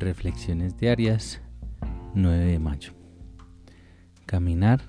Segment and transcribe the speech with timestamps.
[0.00, 1.42] Reflexiones diarias
[2.14, 2.92] 9 de mayo.
[4.24, 4.80] Caminar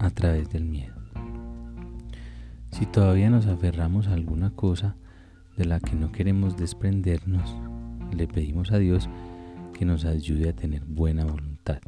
[0.00, 0.92] a través del miedo.
[2.72, 4.96] Si todavía nos aferramos a alguna cosa
[5.56, 7.56] de la que no queremos desprendernos,
[8.12, 9.08] le pedimos a Dios
[9.72, 11.78] que nos ayude a tener buena voluntad.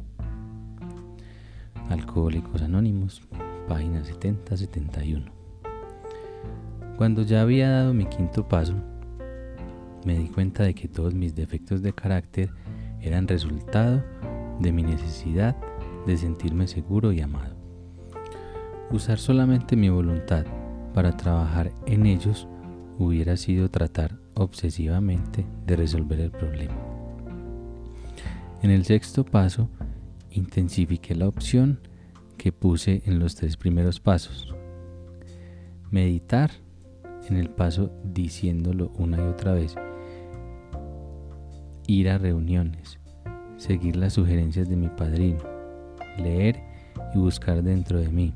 [1.89, 3.21] Alcohólicos Anónimos,
[3.67, 5.25] página 70-71.
[6.95, 8.75] Cuando ya había dado mi quinto paso,
[10.05, 12.49] me di cuenta de que todos mis defectos de carácter
[13.01, 14.03] eran resultado
[14.59, 15.55] de mi necesidad
[16.05, 17.55] de sentirme seguro y amado.
[18.91, 20.45] Usar solamente mi voluntad
[20.93, 22.47] para trabajar en ellos
[22.97, 26.75] hubiera sido tratar obsesivamente de resolver el problema.
[28.61, 29.69] En el sexto paso,
[30.31, 31.79] intensifiqué la opción
[32.37, 34.53] que puse en los tres primeros pasos.
[35.91, 36.51] Meditar
[37.29, 39.75] en el paso diciéndolo una y otra vez
[41.87, 42.99] ir a reuniones,
[43.57, 45.39] seguir las sugerencias de mi padrino,
[46.17, 46.61] leer
[47.15, 48.33] y buscar dentro de mí.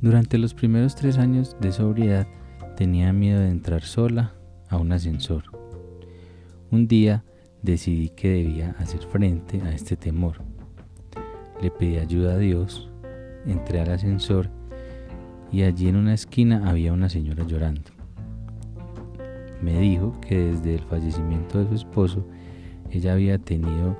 [0.00, 2.26] Durante los primeros tres años de sobriedad
[2.76, 4.34] tenía miedo de entrar sola
[4.68, 5.44] a un ascensor.
[6.70, 7.24] Un día
[7.62, 10.42] decidí que debía hacer frente a este temor.
[11.60, 12.90] Le pedí ayuda a Dios,
[13.46, 14.50] entré al ascensor
[15.52, 17.90] y allí en una esquina había una señora llorando
[19.62, 22.26] me dijo que desde el fallecimiento de su esposo
[22.90, 23.96] ella había tenido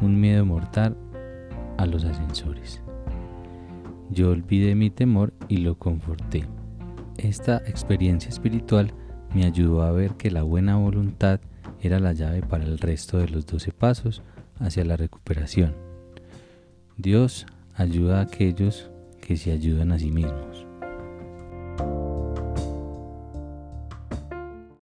[0.00, 0.96] un miedo mortal
[1.78, 2.82] a los ascensores.
[4.10, 6.44] Yo olvidé mi temor y lo conforté.
[7.16, 8.92] Esta experiencia espiritual
[9.34, 11.40] me ayudó a ver que la buena voluntad
[11.80, 14.22] era la llave para el resto de los doce pasos
[14.58, 15.74] hacia la recuperación.
[16.96, 20.66] Dios ayuda a aquellos que se ayudan a sí mismos.